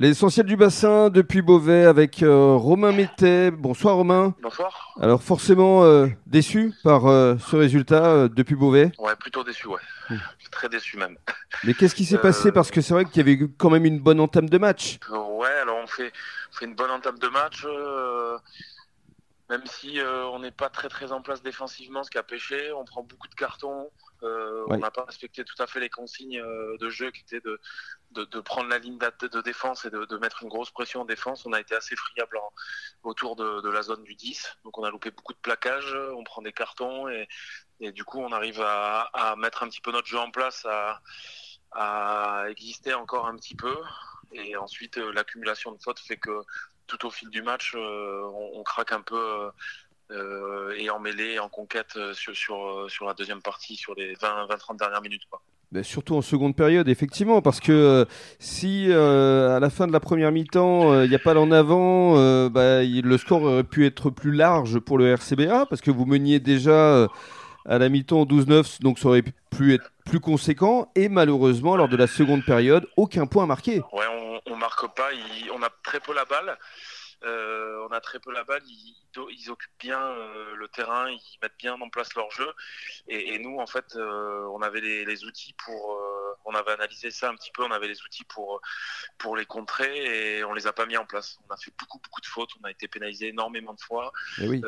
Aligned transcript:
L'essentiel 0.00 0.46
du 0.46 0.56
bassin 0.56 1.10
depuis 1.10 1.42
Beauvais 1.42 1.84
avec 1.84 2.22
euh, 2.22 2.54
Romain 2.54 2.92
Mété. 2.92 3.50
Bonsoir 3.50 3.96
Romain. 3.96 4.32
Bonsoir. 4.40 4.94
Alors 5.00 5.20
forcément 5.24 5.82
euh, 5.82 6.06
déçu 6.24 6.72
par 6.84 7.06
euh, 7.06 7.34
ce 7.38 7.56
résultat 7.56 8.28
depuis 8.28 8.54
Beauvais? 8.54 8.92
Ouais, 8.98 9.16
plutôt 9.16 9.42
déçu, 9.42 9.66
ouais. 9.66 9.80
Très 10.52 10.68
déçu 10.68 10.98
même. 10.98 11.16
Mais 11.64 11.74
qu'est-ce 11.74 11.96
qui 11.96 12.04
s'est 12.04 12.18
passé? 12.18 12.52
Parce 12.52 12.70
que 12.70 12.80
c'est 12.80 12.94
vrai 12.94 13.06
qu'il 13.06 13.16
y 13.16 13.20
avait 13.20 13.50
quand 13.58 13.70
même 13.70 13.86
une 13.86 13.98
bonne 13.98 14.20
entame 14.20 14.48
de 14.48 14.56
match. 14.58 15.00
ouais, 15.10 15.48
alors 15.62 15.78
on 15.82 15.88
fait, 15.88 16.12
on 16.52 16.56
fait 16.56 16.66
une 16.66 16.76
bonne 16.76 16.92
entame 16.92 17.18
de 17.18 17.28
match. 17.28 17.66
Même 19.48 19.64
si 19.66 19.98
on 20.02 20.38
n'est 20.40 20.50
pas 20.50 20.68
très 20.68 20.88
très 20.88 21.12
en 21.12 21.22
place 21.22 21.42
défensivement, 21.42 22.04
ce 22.04 22.10
qui 22.10 22.18
a 22.18 22.22
pêché, 22.22 22.72
on 22.72 22.84
prend 22.84 23.02
beaucoup 23.02 23.28
de 23.28 23.34
cartons. 23.34 23.90
On 24.22 24.76
n'a 24.76 24.90
pas 24.90 25.04
respecté 25.04 25.44
tout 25.44 25.60
à 25.62 25.66
fait 25.66 25.80
les 25.80 25.88
consignes 25.88 26.42
de 26.78 26.90
jeu 26.90 27.10
qui 27.10 27.22
étaient 27.22 27.40
de, 27.40 27.58
de, 28.12 28.40
prendre 28.40 28.68
la 28.68 28.78
ligne 28.78 28.98
de 28.98 29.40
défense 29.40 29.84
et 29.84 29.90
de, 29.90 30.18
mettre 30.18 30.42
une 30.42 30.48
grosse 30.48 30.70
pression 30.70 31.02
en 31.02 31.04
défense. 31.04 31.44
On 31.46 31.52
a 31.52 31.60
été 31.60 31.74
assez 31.74 31.94
friable 31.96 32.38
autour 33.02 33.36
de, 33.36 33.68
la 33.68 33.82
zone 33.82 34.02
du 34.04 34.14
10. 34.14 34.58
Donc 34.64 34.78
on 34.78 34.84
a 34.84 34.90
loupé 34.90 35.10
beaucoup 35.10 35.32
de 35.32 35.38
plaquages, 35.38 35.96
on 36.14 36.24
prend 36.24 36.42
des 36.42 36.52
cartons 36.52 37.08
et, 37.08 37.28
du 37.92 38.04
coup 38.04 38.20
on 38.20 38.32
arrive 38.32 38.60
à, 38.62 39.34
mettre 39.38 39.62
un 39.62 39.68
petit 39.68 39.80
peu 39.80 39.92
notre 39.92 40.06
jeu 40.06 40.18
en 40.18 40.30
place, 40.30 40.66
à, 41.72 42.44
exister 42.48 42.94
encore 42.94 43.26
un 43.26 43.36
petit 43.36 43.54
peu. 43.54 43.76
Et 44.32 44.56
ensuite 44.56 44.98
euh, 44.98 45.10
l'accumulation 45.12 45.72
de 45.72 45.78
fautes 45.82 46.00
fait 46.00 46.18
que 46.18 46.42
tout 46.88 47.06
au 47.06 47.10
fil 47.10 47.30
du 47.30 47.42
match, 47.42 47.74
euh, 47.76 48.22
on, 48.54 48.62
craque 48.64 48.92
un 48.92 49.02
peu. 49.02 49.50
Euh, 50.10 50.74
et 50.78 50.88
en 50.88 50.98
mêlée 50.98 51.38
en 51.38 51.50
conquête 51.50 51.98
sur, 52.14 52.34
sur, 52.90 53.06
la 53.06 53.14
deuxième 53.14 53.42
partie, 53.42 53.76
sur 53.76 53.94
les 53.94 54.14
20-30 54.14 54.78
dernières 54.78 55.02
minutes. 55.02 55.24
Quoi 55.30 55.42
surtout 55.82 56.16
en 56.16 56.22
seconde 56.22 56.56
période, 56.56 56.88
effectivement, 56.88 57.42
parce 57.42 57.60
que 57.60 57.72
euh, 57.72 58.04
si 58.38 58.86
euh, 58.88 59.56
à 59.56 59.60
la 59.60 59.70
fin 59.70 59.86
de 59.86 59.92
la 59.92 60.00
première 60.00 60.32
mi-temps, 60.32 60.92
euh, 60.92 61.04
il 61.04 61.10
n'y 61.10 61.14
a 61.14 61.20
pas 61.20 61.34
l'en 61.34 61.50
avant, 61.50 62.14
bah, 62.48 62.82
le 62.82 63.16
score 63.18 63.42
aurait 63.42 63.64
pu 63.64 63.86
être 63.86 64.10
plus 64.10 64.32
large 64.32 64.78
pour 64.78 64.98
le 64.98 65.12
RCBA, 65.12 65.66
parce 65.66 65.80
que 65.80 65.90
vous 65.90 66.06
meniez 66.06 66.40
déjà 66.40 67.08
à 67.66 67.78
la 67.78 67.88
mi-temps 67.88 68.24
12-9, 68.24 68.80
donc 68.80 68.98
ça 68.98 69.08
aurait 69.08 69.24
pu 69.56 69.74
être 69.74 69.90
plus 70.08 70.20
conséquent, 70.20 70.90
et 70.94 71.08
malheureusement, 71.08 71.76
lors 71.76 71.88
de 71.88 71.96
la 71.96 72.06
seconde 72.06 72.44
période, 72.44 72.88
aucun 72.96 73.26
point 73.26 73.46
marqué. 73.46 73.82
Ouais, 73.92 74.06
on, 74.46 74.54
ne 74.54 74.56
marque 74.56 74.94
pas, 74.94 75.10
on 75.52 75.62
a 75.62 75.70
très 75.82 76.00
peu 76.00 76.14
la 76.14 76.24
balle. 76.24 76.58
on 77.22 77.92
a 77.92 78.00
très 78.00 78.18
peu 78.18 78.32
la 78.32 78.44
balle, 78.44 78.62
ils, 78.66 79.50
occupent 79.50 79.78
bien 79.80 80.00
euh, 80.00 80.54
le 80.56 80.68
terrain, 80.68 81.10
ils 81.10 81.38
mettent 81.42 81.58
bien 81.58 81.74
en 81.80 81.88
place 81.88 82.14
leur 82.14 82.30
jeu. 82.30 82.50
Et, 83.08 83.38
nous, 83.38 83.58
en 83.58 83.66
fait, 83.66 83.96
euh, 83.96 84.46
on 84.52 84.62
avait 84.62 84.80
les, 84.80 85.24
outils 85.24 85.54
pour. 85.64 85.98
Euh, 86.28 86.34
on 86.44 86.54
avait 86.54 86.72
analysé 86.72 87.10
ça 87.10 87.30
un 87.30 87.34
petit 87.34 87.50
peu, 87.52 87.64
on 87.64 87.70
avait 87.70 87.88
les 87.88 88.00
outils 88.02 88.24
pour, 88.24 88.60
pour 89.18 89.36
les 89.36 89.46
contrer 89.46 90.38
et 90.38 90.44
on 90.44 90.54
les 90.54 90.66
a 90.66 90.72
pas 90.72 90.86
mis 90.86 90.96
en 90.96 91.06
place. 91.06 91.38
On 91.48 91.54
a 91.54 91.56
fait 91.56 91.72
beaucoup, 91.78 91.98
beaucoup 92.02 92.20
de 92.20 92.26
fautes, 92.26 92.50
on 92.60 92.64
a 92.66 92.70
été 92.70 92.88
pénalisé 92.88 93.28
énormément 93.28 93.74
de 93.74 93.80
fois. 93.80 94.12
Eh 94.40 94.60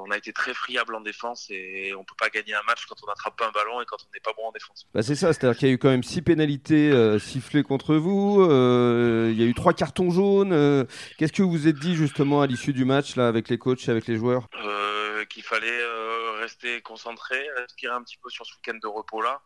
on 0.00 0.10
a 0.10 0.16
été 0.16 0.32
très 0.32 0.54
friable 0.54 0.94
en 0.94 1.00
défense 1.00 1.46
et 1.50 1.92
on 1.94 2.04
peut 2.04 2.14
pas 2.18 2.30
gagner 2.30 2.54
un 2.54 2.62
match 2.66 2.86
quand 2.86 2.96
on 3.02 3.06
n'attrape 3.06 3.36
pas 3.36 3.48
un 3.48 3.50
ballon 3.50 3.80
et 3.82 3.84
quand 3.84 3.98
on 4.02 4.10
n'est 4.14 4.20
pas 4.20 4.32
bon 4.36 4.46
en 4.46 4.52
défense. 4.52 4.86
Bah 4.94 5.02
c'est 5.02 5.14
ça, 5.14 5.32
c'est-à-dire 5.32 5.58
qu'il 5.58 5.68
y 5.68 5.70
a 5.70 5.74
eu 5.74 5.78
quand 5.78 5.90
même 5.90 6.02
six 6.02 6.22
pénalités 6.22 7.18
sifflées 7.18 7.62
contre 7.62 7.96
vous. 7.96 8.40
il 8.42 9.38
y 9.38 9.42
a 9.42 9.46
eu 9.46 9.54
trois 9.54 9.74
cartons 9.74 10.10
jaunes. 10.10 10.86
Qu'est-ce 11.18 11.32
que 11.32 11.42
vous 11.42 11.50
vous 11.50 11.68
êtes 11.68 11.78
dit 11.78 11.94
justement 11.94 12.40
à 12.40 12.46
l'issue 12.46 12.72
du 12.72 12.84
match 12.84 13.16
là 13.16 13.28
avec 13.28 13.48
les 13.48 13.58
coachs, 13.58 13.88
avec 13.88 14.06
les 14.06 14.16
joueurs? 14.16 14.46
Euh, 14.64 15.24
Qu'il 15.24 15.42
fallait 15.42 15.80
euh, 15.80 16.38
rester 16.40 16.80
concentré, 16.82 17.46
respirer 17.56 17.92
un 17.94 18.02
petit 18.02 18.18
peu 18.22 18.30
sur 18.30 18.46
ce 18.46 18.54
week-end 18.54 18.78
de 18.80 18.86
repos 18.86 19.20
là 19.20 19.42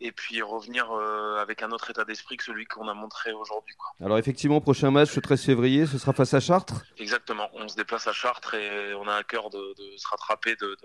et 0.00 0.12
puis 0.12 0.42
revenir 0.42 0.90
euh, 0.90 1.40
avec 1.40 1.62
un 1.62 1.70
autre 1.70 1.90
état 1.90 2.04
d'esprit 2.04 2.36
que 2.36 2.44
celui 2.44 2.66
qu'on 2.66 2.88
a 2.88 2.94
montré 2.94 3.32
aujourd'hui. 3.32 3.74
Alors 4.00 4.18
effectivement, 4.18 4.60
prochain 4.60 4.90
match 4.90 5.14
le 5.14 5.22
13 5.22 5.44
février, 5.44 5.86
ce 5.86 5.98
sera 5.98 6.12
face 6.12 6.34
à 6.34 6.40
Chartres? 6.40 6.84
Exactement, 6.98 7.48
on 7.54 7.68
se 7.68 7.76
déplace 7.76 8.06
à 8.06 8.12
Chartres 8.12 8.54
et 8.54 8.94
on 8.94 9.06
a 9.06 9.14
à 9.14 9.22
cœur 9.22 9.50
de, 9.50 9.74
se 9.96 10.08
rattraper 10.08 10.56
de, 10.56 10.76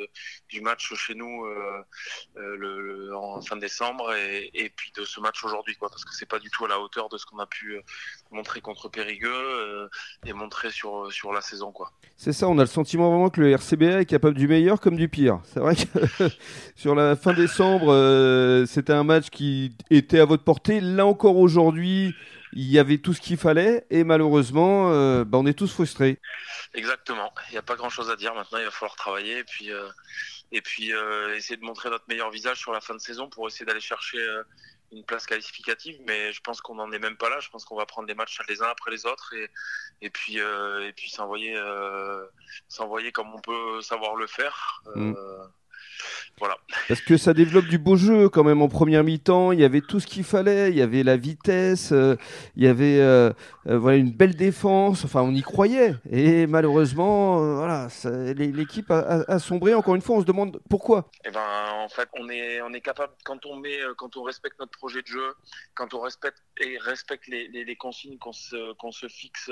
du 0.49 0.61
match 0.61 0.93
chez 0.93 1.15
nous 1.15 1.45
euh, 1.45 1.83
euh, 2.37 2.57
le, 2.57 3.15
en 3.15 3.41
fin 3.41 3.57
décembre 3.57 4.13
et, 4.13 4.71
puis 4.75 4.91
de 4.95 5.05
ce 5.05 5.19
match 5.19 5.43
aujourd'hui, 5.43 5.75
parce 5.79 6.03
que 6.03 6.13
c'est 6.13 6.25
pas 6.25 6.39
du 6.39 6.49
tout 6.49 6.65
à 6.65 6.67
la 6.67 6.79
hauteur 6.79 7.09
de 7.09 7.17
ce 7.17 7.25
qu'on 7.25 7.39
a 7.39 7.47
pu 7.47 7.81
montrer 8.31 8.61
contre 8.61 8.89
Périgueux 8.89 9.89
et 10.25 10.33
montrer 10.33 10.69
sur, 10.69 11.11
sur 11.11 11.33
la 11.33 11.41
saison. 11.41 11.73
C'est 12.15 12.33
ça, 12.33 12.47
on 12.47 12.57
a 12.57 12.61
le 12.61 12.67
sentiment 12.67 13.09
vraiment 13.09 13.29
que 13.29 13.41
le 13.41 13.51
RCBA 13.51 14.01
est 14.01 14.05
capable 14.05 14.35
du 14.35 14.47
meilleur 14.47 14.79
comme 14.79 14.95
du 14.95 15.09
pire. 15.09 15.39
C'est 15.45 15.59
vrai 15.59 15.75
que 15.75 16.29
sur 16.75 16.95
la 16.95 17.15
fin 17.15 17.33
décembre, 17.33 18.65
c'était 18.67 18.93
un 18.93 18.96
match 19.03 19.29
qui 19.29 19.75
était 19.89 20.19
à 20.19 20.25
votre 20.25 20.43
portée. 20.43 20.81
Là 20.81 21.05
encore 21.05 21.37
aujourd'hui, 21.37 22.15
il 22.53 22.71
y 22.71 22.79
avait 22.79 22.97
tout 22.97 23.13
ce 23.13 23.21
qu'il 23.21 23.37
fallait 23.37 23.85
et 23.89 24.03
malheureusement, 24.03 24.91
euh, 24.91 25.23
bah, 25.23 25.37
on 25.37 25.45
est 25.45 25.57
tous 25.57 25.71
frustrés. 25.71 26.19
Exactement. 26.73 27.33
Il 27.49 27.51
n'y 27.51 27.57
a 27.57 27.61
pas 27.61 27.75
grand-chose 27.75 28.09
à 28.09 28.15
dire 28.15 28.33
maintenant. 28.33 28.57
Il 28.59 28.65
va 28.65 28.71
falloir 28.71 28.95
travailler 28.95 29.39
et 29.39 29.43
puis, 29.43 29.71
euh, 29.71 29.87
et 30.51 30.61
puis 30.61 30.93
euh, 30.93 31.35
essayer 31.35 31.57
de 31.57 31.63
montrer 31.63 31.89
notre 31.89 32.05
meilleur 32.07 32.31
visage 32.31 32.57
sur 32.57 32.71
la 32.71 32.81
fin 32.81 32.95
de 32.95 32.99
saison 32.99 33.29
pour 33.29 33.47
essayer 33.47 33.65
d'aller 33.65 33.81
chercher 33.81 34.17
une 34.91 35.03
place 35.03 35.25
qualificative. 35.25 35.99
Mais 36.05 36.31
je 36.31 36.41
pense 36.41 36.61
qu'on 36.61 36.75
n'en 36.75 36.91
est 36.91 36.99
même 36.99 37.17
pas 37.17 37.29
là. 37.29 37.39
Je 37.39 37.49
pense 37.49 37.65
qu'on 37.65 37.75
va 37.75 37.85
prendre 37.85 38.07
des 38.07 38.15
matchs 38.15 38.39
les 38.47 38.61
uns 38.61 38.69
après 38.69 38.91
les 38.91 39.05
autres 39.05 39.33
et, 39.33 39.49
et 40.01 40.09
puis, 40.09 40.37
et 40.37 40.93
puis 40.95 41.09
s'envoyer, 41.09 41.55
s'envoyer 42.67 43.11
comme 43.11 43.33
on 43.35 43.41
peut 43.41 43.81
savoir 43.81 44.15
le 44.15 44.27
faire. 44.27 44.81
Mm. 44.95 45.13
Voilà. 46.39 46.55
Parce 46.87 47.01
que 47.01 47.17
ça 47.17 47.33
développe 47.33 47.65
du 47.65 47.79
beau 47.79 47.95
jeu 47.95 48.29
quand 48.29 48.43
même 48.43 48.61
en 48.61 48.67
première 48.67 49.03
mi-temps. 49.03 49.51
Il 49.51 49.59
y 49.59 49.63
avait 49.63 49.81
tout 49.81 49.99
ce 49.99 50.05
qu'il 50.05 50.23
fallait. 50.23 50.69
Il 50.69 50.77
y 50.77 50.83
avait 50.83 51.01
la 51.01 51.17
vitesse, 51.17 51.91
euh, 51.91 52.15
il 52.55 52.63
y 52.63 52.67
avait 52.67 52.99
euh, 52.99 53.31
euh, 53.67 53.79
voilà 53.79 53.97
une 53.97 54.11
belle 54.11 54.35
défense. 54.35 55.03
Enfin, 55.03 55.21
on 55.21 55.33
y 55.33 55.41
croyait. 55.41 55.95
Et 56.11 56.45
malheureusement, 56.45 57.55
voilà, 57.55 57.87
l'équipe 58.35 58.91
a, 58.91 59.39
sombré. 59.39 59.73
Encore 59.73 59.95
une 59.95 60.01
fois, 60.01 60.17
on 60.17 60.21
se 60.21 60.25
demande 60.25 60.61
pourquoi. 60.69 61.09
Eh 61.25 61.31
ben, 61.31 61.41
en 61.73 61.89
fait, 61.89 62.07
on 62.13 62.29
est 62.29 62.61
on 62.61 62.71
est 62.73 62.81
capable 62.81 63.13
quand 63.25 63.45
on 63.47 63.55
met, 63.55 63.79
quand 63.97 64.15
on 64.15 64.21
respecte 64.21 64.59
notre 64.59 64.77
projet 64.77 65.01
de 65.01 65.07
jeu, 65.07 65.33
quand 65.73 65.93
on 65.95 66.01
respecte 66.01 66.43
et 66.59 66.77
respecte 66.77 67.27
les, 67.27 67.47
les, 67.47 67.75
consignes 67.75 68.17
qu'on 68.19 68.33
se 68.33 68.73
qu'on 68.73 68.91
se 68.91 69.07
fixe 69.07 69.49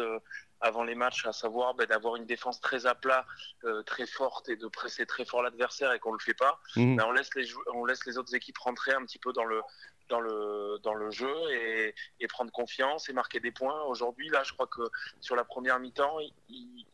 avant 0.62 0.84
les 0.84 0.96
matchs, 0.96 1.26
à 1.26 1.34
savoir 1.34 1.74
ben, 1.74 1.86
d'avoir 1.86 2.16
une 2.16 2.26
défense 2.26 2.62
très 2.62 2.86
à 2.86 2.96
plat, 2.96 3.26
euh, 3.64 3.84
très 3.84 4.06
forte 4.06 4.50
et 4.50 4.56
de 4.56 4.68
presser 4.68 5.06
très 5.06 5.26
fort 5.26 5.44
l'adversaire 5.44 5.92
et 5.94 6.00
qu'on 6.00 6.12
ne 6.12 6.18
le 6.18 6.24
fait 6.24 6.34
pas, 6.34 6.60
mhm. 6.76 6.96
ben, 6.96 7.06
on, 7.08 7.12
laisse 7.12 7.34
les, 7.36 7.48
on 7.74 7.86
laisse 7.86 8.06
les 8.06 8.18
autres 8.18 8.34
équipes 8.36 8.58
rentrer 8.58 8.94
un 8.94 9.04
petit 9.06 9.20
peu 9.20 9.34
dans 9.34 9.46
le, 9.46 9.62
dans 10.10 10.20
le, 10.20 10.80
dans 10.84 10.94
le 10.94 11.12
jeu 11.12 11.34
et, 11.52 11.94
prendre 12.28 12.52
confiance 12.52 13.08
et 13.08 13.14
marquer 13.14 13.40
des 13.40 13.52
points. 13.52 13.84
Aujourd'hui, 13.84 14.30
là, 14.30 14.44
je 14.44 14.52
crois 14.52 14.68
que 14.68 14.82
sur 15.22 15.36
la 15.36 15.44
première 15.44 15.80
mi-temps, 15.80 16.18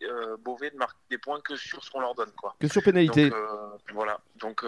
euh, 0.03 0.37
Beauvais 0.37 0.69
ne 0.71 0.77
marque 0.77 0.97
des 1.09 1.17
points 1.17 1.39
que 1.41 1.55
sur 1.55 1.83
ce 1.83 1.89
qu'on 1.89 2.01
leur 2.01 2.13
donne. 2.15 2.31
Quoi. 2.33 2.55
Que 2.59 2.67
sur 2.67 2.83
pénalité. 2.83 3.29
Donc, 3.29 3.39
euh, 3.39 3.93
voilà. 3.93 4.19
Donc, 4.35 4.65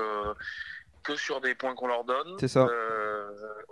que 1.03 1.15
sur 1.15 1.41
des 1.41 1.55
points 1.55 1.75
qu'on 1.75 1.87
leur 1.87 2.03
donne. 2.03 2.37
C'est 2.39 2.47
ça 2.47 2.67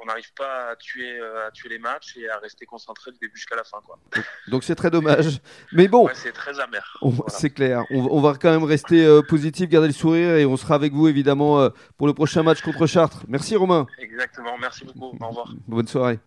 on 0.02 0.06
n'arrive 0.06 0.34
pas 0.34 0.72
à 0.72 0.76
tuer, 0.76 1.20
euh, 1.20 1.48
à 1.48 1.52
tuer 1.52 1.70
les 1.70 1.80
matchs 1.80 2.18
et 2.18 2.30
à 2.30 2.40
rester 2.40 2.66
concentré 2.66 3.12
du 3.12 3.20
début 3.20 3.36
jusqu'à 3.36 3.56
la 3.56 3.64
fin. 3.64 3.78
Quoi. 3.86 4.00
Donc 4.48 4.64
c'est 4.64 4.76
très 4.76 4.90
dommage. 4.90 5.40
Mais 5.74 5.88
bon, 5.88 6.10
c'est 6.14 6.32
très 6.32 6.60
amer. 6.60 7.00
C'est 7.28 7.52
clair. 7.52 7.84
On, 7.92 8.22
va 8.22 8.34
quand 8.34 8.52
même 8.52 8.64
rester 8.64 9.06
euh, 9.06 9.22
positif, 9.22 9.70
garder 9.70 9.88
le 9.88 9.94
sourire 9.94 10.36
et 10.36 10.46
on 10.46 10.58
sera 10.58 10.76
avec 10.76 10.94
vous 10.94 11.08
évidemment 11.08 11.62
euh, 11.62 11.70
pour 11.98 12.08
le 12.08 12.14
prochain 12.14 12.44
match 12.44 12.62
contre 12.62 12.88
Chartres. 12.88 13.24
Merci 13.28 13.56
Romain. 13.56 13.86
Exactement. 14.00 14.58
Merci 14.60 14.86
beaucoup. 14.86 15.18
Au 15.20 15.28
revoir. 15.28 15.54
Bonne 15.68 15.88
soirée. 15.88 16.20